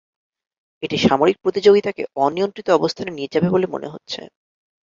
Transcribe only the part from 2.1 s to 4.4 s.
অনিয়ন্ত্রিত অবস্থানে নিয়ে যাবে বলে মনে হচ্ছে।